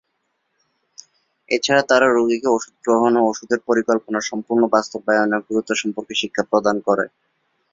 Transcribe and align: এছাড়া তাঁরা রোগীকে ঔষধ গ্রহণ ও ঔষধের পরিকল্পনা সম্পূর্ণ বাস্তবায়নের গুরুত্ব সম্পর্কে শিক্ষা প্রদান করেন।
এছাড়া 1.49 1.83
তাঁরা 1.89 2.07
রোগীকে 2.09 2.47
ঔষধ 2.47 2.75
গ্রহণ 2.83 3.13
ও 3.17 3.27
ঔষধের 3.29 3.59
পরিকল্পনা 3.67 4.19
সম্পূর্ণ 4.29 4.61
বাস্তবায়নের 4.75 5.45
গুরুত্ব 5.47 5.71
সম্পর্কে 5.81 6.13
শিক্ষা 6.21 6.43
প্রদান 6.51 6.75
করেন। 6.87 7.09